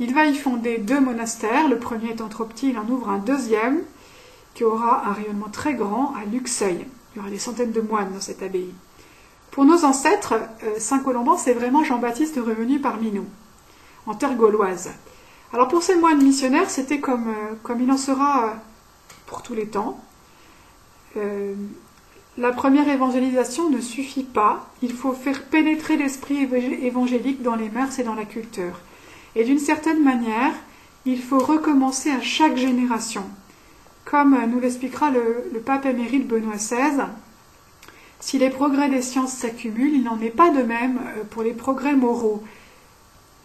Il 0.00 0.14
va 0.14 0.26
y 0.26 0.34
fonder 0.34 0.78
deux 0.78 1.00
monastères. 1.00 1.68
Le 1.68 1.78
premier 1.78 2.10
étant 2.10 2.28
trop 2.28 2.44
petit, 2.44 2.70
il 2.70 2.78
en 2.78 2.88
ouvre 2.88 3.10
un 3.10 3.18
deuxième 3.18 3.82
qui 4.54 4.64
aura 4.64 5.08
un 5.08 5.12
rayonnement 5.12 5.50
très 5.50 5.74
grand 5.74 6.14
à 6.14 6.24
Luxeuil. 6.24 6.86
Il 7.14 7.18
y 7.18 7.20
aura 7.20 7.30
des 7.30 7.38
centaines 7.38 7.72
de 7.72 7.80
moines 7.80 8.12
dans 8.12 8.20
cette 8.20 8.42
abbaye. 8.42 8.72
Pour 9.54 9.64
nos 9.64 9.84
ancêtres, 9.84 10.34
euh, 10.64 10.80
Saint 10.80 10.98
Colomban, 10.98 11.36
c'est 11.36 11.52
vraiment 11.52 11.84
Jean-Baptiste 11.84 12.40
revenu 12.44 12.80
parmi 12.80 13.12
nous, 13.12 13.26
en 14.04 14.14
terre 14.14 14.34
gauloise. 14.34 14.90
Alors 15.52 15.68
pour 15.68 15.80
ces 15.80 15.94
moines 15.94 16.20
missionnaires, 16.20 16.68
c'était 16.68 16.98
comme, 16.98 17.28
euh, 17.28 17.54
comme 17.62 17.80
il 17.80 17.88
en 17.88 17.96
sera 17.96 18.46
euh, 18.46 18.50
pour 19.26 19.42
tous 19.42 19.54
les 19.54 19.68
temps. 19.68 20.00
La 22.36 22.50
première 22.50 22.88
évangélisation 22.88 23.70
ne 23.70 23.80
suffit 23.80 24.24
pas, 24.24 24.68
il 24.82 24.92
faut 24.92 25.12
faire 25.12 25.44
pénétrer 25.44 25.96
l'esprit 25.96 26.48
évangélique 26.82 27.40
dans 27.40 27.54
les 27.54 27.68
mœurs 27.68 27.96
et 28.00 28.02
dans 28.02 28.16
la 28.16 28.24
culture. 28.24 28.80
Et 29.36 29.44
d'une 29.44 29.60
certaine 29.60 30.02
manière, 30.02 30.52
il 31.06 31.22
faut 31.22 31.38
recommencer 31.38 32.10
à 32.10 32.20
chaque 32.20 32.56
génération. 32.56 33.22
Comme 34.04 34.36
nous 34.50 34.58
l'expliquera 34.58 35.12
le, 35.12 35.48
le, 35.52 35.60
pape 35.60 35.86
émérite 35.86 36.26
Benoît 36.26 36.56
XVI, 36.56 37.04
si 38.24 38.38
les 38.38 38.48
progrès 38.48 38.88
des 38.88 39.02
sciences 39.02 39.34
s'accumulent, 39.34 39.92
il 39.92 40.02
n'en 40.02 40.18
est 40.18 40.30
pas 40.30 40.48
de 40.48 40.62
même 40.62 40.98
pour 41.28 41.42
les 41.42 41.52
progrès 41.52 41.92
moraux. 41.92 42.42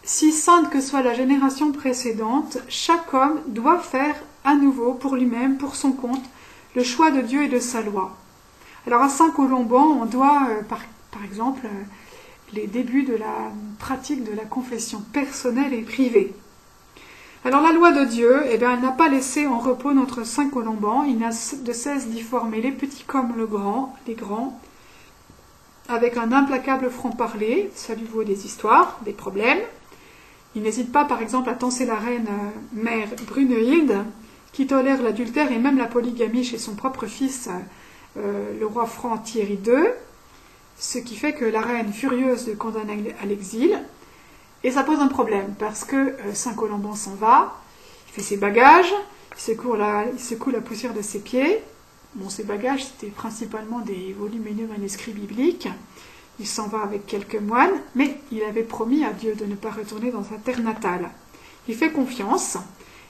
Si 0.04 0.32
sainte 0.32 0.70
que 0.70 0.80
soit 0.80 1.02
la 1.02 1.14
génération 1.14 1.74
précédente, 1.74 2.60
chaque 2.70 3.14
homme 3.14 3.42
doit 3.48 3.80
faire 3.80 4.16
à 4.46 4.56
nouveau 4.56 4.94
pour 4.94 5.18
lui-même, 5.18 5.58
pour 5.58 5.76
son 5.76 5.92
compte, 5.92 6.24
le 6.78 6.84
choix 6.84 7.12
de 7.12 7.20
Dieu 7.20 7.44
et 7.44 7.50
de 7.50 7.60
sa 7.60 7.82
loi. 7.82 8.16
Alors 8.88 9.02
à 9.02 9.10
Saint-Colomban, 9.10 9.84
on 10.02 10.06
doit, 10.06 10.48
euh, 10.50 10.62
par, 10.64 10.80
exemple, 11.26 11.66
euh, 11.66 11.84
les 12.54 12.68
débuts 12.68 13.04
de 13.04 13.16
la 13.16 13.52
pratique 13.80 14.24
de 14.24 14.34
la 14.34 14.46
confession 14.46 15.04
personnelle 15.12 15.74
et 15.74 15.82
privée. 15.82 16.34
Alors 17.44 17.62
la 17.62 17.74
loi 17.74 17.92
de 17.92 18.06
Dieu, 18.06 18.44
eh 18.50 18.58
bien, 18.58 18.76
elle 18.76 18.82
n'a 18.82 18.94
pas 18.94 19.10
laissé 19.10 19.46
en 19.46 19.60
repos 19.60 19.92
notre 19.92 20.24
Saint 20.24 20.50
Colomban, 20.50 21.04
il 21.04 21.18
n'a 21.18 21.32
de 21.32 21.74
cesse 21.74 22.08
d'y 22.08 22.22
former 22.22 22.62
les 22.62 22.72
petits 22.72 23.04
comme 23.04 23.36
le 23.36 23.46
grand, 23.46 23.94
les 24.08 24.16
grands, 24.16 24.58
avec 25.90 26.18
un 26.18 26.32
implacable 26.32 26.90
franc-parler, 26.90 27.72
ça 27.76 27.96
lui 27.96 28.06
vaut 28.06 28.24
des 28.24 28.46
histoires, 28.46 29.00
des 29.04 29.12
problèmes, 29.12 29.60
il 30.56 30.62
n'hésite 30.62 30.92
pas, 30.92 31.06
par 31.06 31.22
exemple, 31.22 31.50
à 31.50 31.54
tenser 31.54 31.86
la 31.86 31.96
reine 31.96 32.28
euh, 32.28 32.82
mère 32.82 33.08
Brunehilde, 33.28 34.04
qui 34.52 34.68
tolère 34.68 35.02
l'adultère 35.02 35.52
et 35.52 35.58
même 35.58 35.78
la 35.78 35.86
polygamie 35.86 36.44
chez 36.44 36.58
son 36.58 36.76
propre 36.76 37.06
fils, 37.06 37.50
euh, 38.18 38.60
le 38.60 38.66
roi 38.66 38.86
franc 38.86 39.18
Thierry 39.18 39.60
II, 39.66 39.86
ce 40.78 40.98
qui 40.98 41.16
fait 41.16 41.34
que 41.34 41.46
la 41.46 41.62
reine, 41.62 41.92
furieuse, 41.92 42.48
le 42.48 42.56
condamne 42.56 42.90
à 43.22 43.26
l'exil. 43.26 43.80
Et 44.64 44.72
ça 44.72 44.84
pose 44.84 45.00
un 45.00 45.08
problème, 45.08 45.54
parce 45.58 45.86
que 45.86 45.96
euh, 45.96 46.34
Saint-Colomban 46.34 46.96
s'en 46.96 47.16
va, 47.16 47.56
il 48.08 48.14
fait 48.14 48.22
ses 48.22 48.38
bagages, 48.38 48.94
il 49.36 50.20
secoue 50.20 50.50
la 50.52 50.62
poussière 50.62 50.94
de 50.94 51.02
ses 51.02 51.20
pieds. 51.20 51.62
Bon, 52.16 52.30
ses 52.30 52.44
bagages, 52.44 52.86
c'était 52.86 53.12
principalement 53.12 53.80
des 53.80 54.14
volumineux 54.14 54.68
manuscrits 54.68 55.12
bibliques. 55.12 55.68
Il 56.40 56.48
s'en 56.48 56.68
va 56.68 56.82
avec 56.82 57.06
quelques 57.06 57.36
moines, 57.36 57.80
mais 57.96 58.20
il 58.32 58.44
avait 58.44 58.64
promis 58.64 59.04
à 59.04 59.12
Dieu 59.12 59.36
de 59.36 59.46
ne 59.46 59.56
pas 59.56 59.72
retourner 59.72 60.12
dans 60.12 60.24
sa 60.24 60.36
terre 60.38 60.62
natale. 60.62 61.12
Il 61.68 61.76
fait 61.76 61.92
confiance, 61.92 62.58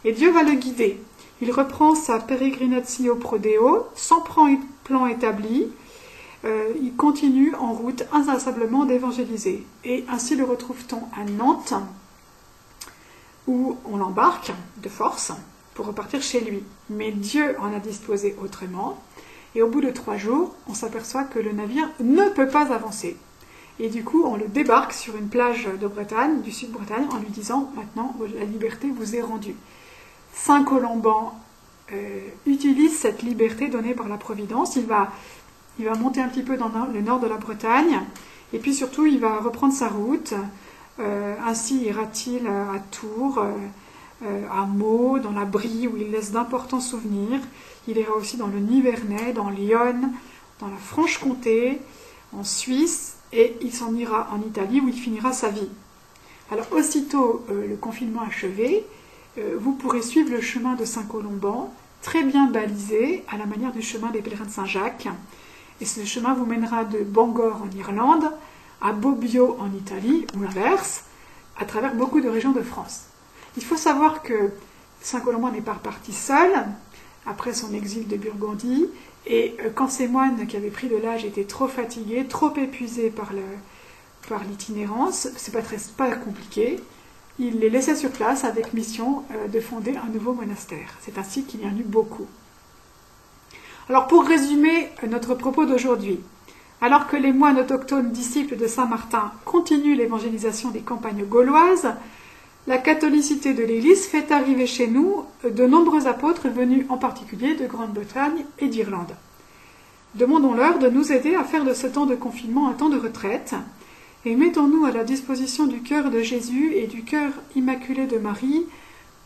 et 0.03 0.12
Dieu 0.12 0.32
va 0.32 0.44
le 0.44 0.53
guider. 0.53 1.00
Il 1.41 1.51
reprend 1.51 1.96
sa 1.96 2.20
peregrinatio 2.20 3.15
prodeo, 3.15 3.88
sans 3.96 4.22
plan 4.22 5.06
établi, 5.08 5.68
euh, 6.46 6.74
il 6.82 6.96
continue 6.96 7.53
en 7.56 7.74
route 7.74 8.03
inlassablement 8.13 8.86
d'évangéliser. 8.86 9.65
Et 9.84 10.06
ainsi 10.10 10.36
le 10.36 10.46
retrouve-t-on 10.46 11.03
à 11.18 11.25
Nantes, 11.25 11.74
où 13.48 13.77
on 13.86 13.98
l'embarque 13.98 14.51
de 14.77 14.89
force 14.89 15.32
pour 15.79 15.88
repartir 15.88 16.21
chez 16.21 16.41
lui. 16.41 16.62
Mais 16.89 17.12
Dieu 17.12 17.55
en 17.62 17.74
a 17.74 17.79
disposé 17.79 18.36
autrement. 18.43 19.01
Et 19.55 19.62
au 19.62 19.69
bout 19.69 19.79
de 19.79 19.91
trois 19.91 20.17
jours, 20.17 20.53
on 20.67 20.74
s'aperçoit 20.74 21.24
que 21.24 21.39
le 21.39 21.53
navire 21.53 21.89
ne 22.01 22.27
peut 22.31 22.50
pas 22.50 22.74
avancer. 22.74 23.15
Et 23.79 23.88
du 23.88 24.03
coup, 24.03 24.25
on 24.25 24.36
le 24.36 24.50
débarque 24.50 24.91
sur 24.91 25.15
une 25.15 25.29
plage 25.29 25.69
de 25.79 25.88
Bretagne, 25.88 26.41
du 26.41 26.51
sud-Bretagne, 26.51 27.05
en 27.13 27.19
lui 27.19 27.29
disant 27.29 27.71
maintenant, 27.77 28.13
la 28.38 28.43
liberté 28.43 28.89
vous 28.93 29.15
est 29.15 29.21
rendue. 29.21 29.55
Saint 30.33 30.65
Colomban 30.65 31.39
euh, 31.93 32.27
utilise 32.45 33.00
cette 33.00 33.21
liberté 33.21 33.69
donnée 33.69 33.93
par 33.93 34.09
la 34.09 34.17
Providence. 34.17 34.75
Il 34.75 34.86
va, 34.86 35.13
il 35.79 35.86
va 35.86 35.95
monter 35.95 36.19
un 36.19 36.27
petit 36.27 36.43
peu 36.43 36.57
dans 36.57 36.69
le 36.93 37.00
nord 37.00 37.21
de 37.21 37.27
la 37.27 37.38
Bretagne, 37.38 38.01
et 38.51 38.59
puis 38.59 38.74
surtout, 38.74 39.05
il 39.05 39.21
va 39.21 39.39
reprendre 39.39 39.74
sa 39.74 39.88
route. 39.88 40.33
Euh, 41.00 41.36
ainsi 41.48 41.83
ira-t-il 41.83 42.45
à 42.48 42.79
Tours, 42.91 43.38
euh, 43.38 43.53
à 44.21 44.65
Meaux, 44.65 45.19
dans 45.19 45.31
la 45.31 45.45
Brie, 45.45 45.88
où 45.88 45.95
il 45.97 46.11
laisse 46.11 46.31
d'importants 46.31 46.81
souvenirs. 46.81 47.39
Il 47.88 47.97
ira 47.97 48.13
aussi 48.13 48.38
dans 48.38 48.47
le 48.47 48.59
Nivernais, 48.59 49.33
dans 49.33 49.49
Lyon, 49.49 50.11
dans 50.59 50.67
la 50.67 50.77
Franche-Comté, 50.77 51.79
en 52.33 52.43
Suisse, 52.43 53.15
et 53.31 53.55
il 53.61 53.73
s'en 53.73 53.93
ira 53.95 54.29
en 54.31 54.41
Italie 54.41 54.81
où 54.81 54.88
il 54.88 54.93
finira 54.93 55.31
sa 55.33 55.49
vie. 55.49 55.69
Alors 56.51 56.65
aussitôt 56.71 57.45
euh, 57.49 57.67
le 57.67 57.75
confinement 57.75 58.21
achevé, 58.21 58.85
euh, 59.38 59.55
vous 59.59 59.73
pourrez 59.73 60.01
suivre 60.01 60.31
le 60.31 60.41
chemin 60.41 60.75
de 60.75 60.83
Saint-Colomban 60.85 61.73
très 62.01 62.23
bien 62.23 62.47
balisé 62.47 63.23
à 63.29 63.38
la 63.38 63.45
manière 63.45 63.71
du 63.71 63.81
chemin 63.81 64.09
des 64.09 64.21
pèlerins 64.21 64.45
de 64.45 64.51
Saint-Jacques. 64.51 65.07
Et 65.81 65.85
ce 65.85 66.03
chemin 66.05 66.33
vous 66.33 66.45
mènera 66.45 66.85
de 66.85 66.99
Bangor 66.99 67.61
en 67.61 67.77
Irlande 67.77 68.31
à 68.81 68.93
Bobbio 68.93 69.57
en 69.59 69.71
Italie, 69.73 70.25
ou 70.35 70.41
l'inverse, 70.41 71.03
à 71.59 71.65
travers 71.65 71.93
beaucoup 71.93 72.21
de 72.21 72.29
régions 72.29 72.53
de 72.53 72.61
France. 72.61 73.09
Il 73.60 73.66
faut 73.66 73.75
savoir 73.75 74.24
que 74.24 74.51
Saint 75.01 75.20
Colomban 75.20 75.51
n'est 75.51 75.60
pas 75.60 75.74
reparti 75.74 76.13
seul 76.13 76.50
après 77.25 77.51
son 77.51 77.74
exil 77.74 78.08
de 78.08 78.16
Burgondie, 78.16 78.86
et 79.28 79.58
euh, 79.60 79.70
quand 79.75 79.89
ces 79.89 80.08
moines 80.08 80.48
qui 80.48 80.56
avaient 80.56 80.70
pris 80.70 80.88
de 80.88 80.96
l'âge 80.96 81.25
étaient 81.25 81.44
trop 81.44 81.68
fatigués, 81.68 82.25
trop 82.25 82.56
épuisés 82.56 83.10
par 83.10 83.34
l'itinérance, 84.48 85.24
par 85.24 85.34
c'est 85.36 85.51
pas 85.51 85.62
très 85.62 85.75
pas 85.98 86.16
compliqué, 86.16 86.80
il 87.38 87.60
les 87.60 87.70
laissait 87.70 87.98
sur 87.98 88.12
place 88.12 88.46
avec 88.46 88.72
mission 88.74 89.24
euh, 89.36 89.50
de 89.50 89.60
fonder 89.60 89.98
un 89.98 90.08
nouveau 90.08 90.32
monastère. 90.32 90.96
C'est 91.01 91.18
ainsi 91.18 91.44
qu'il 91.44 91.62
y 91.62 91.66
en 91.66 91.78
eut 91.78 91.84
beaucoup. 91.84 92.28
Alors 93.89 94.08
pour 94.08 94.25
résumer 94.25 94.88
euh, 95.04 95.08
notre 95.08 95.36
propos 95.36 95.66
d'aujourd'hui, 95.66 96.22
alors 96.80 97.08
que 97.08 97.18
les 97.18 97.34
moines 97.34 97.60
autochtones 97.60 98.13
disciples 98.13 98.56
de 98.56 98.68
Saint 98.68 98.86
Martin 98.86 99.34
continuent 99.44 99.98
l'évangélisation 99.98 100.70
des 100.70 100.80
campagnes 100.80 101.25
gauloises, 101.25 101.89
la 102.68 102.78
catholicité 102.78 103.54
de 103.54 103.63
l'Église 103.63 104.06
fait 104.06 104.32
arriver 104.32 104.68
chez 104.68 104.88
nous 104.88 105.24
euh, 105.46 105.50
de 105.50 105.66
nombreux 105.66 106.08
apôtres 106.08 106.50
venus 106.50 106.86
en 106.89 106.98
particulier 106.98 107.56
de 107.56 107.68
Grande-Bretagne 107.68 108.46
et 108.60 108.68
d'Irlande. 108.68 109.16
Demandons-leur 110.16 110.80
de 110.80 110.89
nous 110.89 111.12
aider 111.12 111.36
à 111.36 111.44
faire 111.44 111.63
de 111.63 111.74
ce 111.74 111.88
temps 111.88 112.06
de 112.06 112.16
confinement 112.16 112.68
un 112.68 112.74
temps 112.74 112.89
de 112.89 112.98
retraite 112.98 113.56
et 114.25 114.36
mettons-nous 114.36 114.86
à 114.86 114.92
la 114.92 115.04
disposition 115.04 115.66
du 115.66 115.82
cœur 115.82 116.10
de 116.10 116.22
Jésus 116.22 116.74
et 116.75 116.88
du 116.88 117.04
cœur 117.04 117.32
immaculé 117.56 118.06
de 118.06 118.18
Marie 118.18 118.66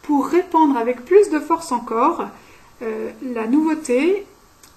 pour 0.03 0.27
répandre 0.27 0.77
avec 0.77 1.05
plus 1.05 1.29
de 1.29 1.39
force 1.39 1.71
encore 1.71 2.27
euh, 2.81 3.09
la 3.33 3.47
nouveauté 3.47 4.25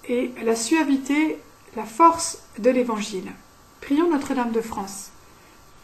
et 0.09 0.31
la 0.45 0.55
suavité, 0.55 1.39
la 1.75 1.85
force 1.85 2.39
de 2.59 2.71
l'Évangile. 2.71 3.33
Prions 3.81 4.11
Notre-Dame 4.11 4.53
de 4.53 4.61
France. 4.61 5.11